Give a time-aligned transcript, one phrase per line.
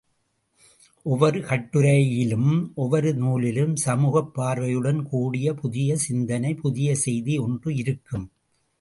[1.03, 2.73] ஒவ்வொரு கட்டுரையிலும்
[2.73, 8.31] ஒவ்வொரு நூலிலும் சமூகப் பார்வையுடன் கூடிய புதிய சிந்தனை, புதிய செய்தி ஒன்று இருக்கும்.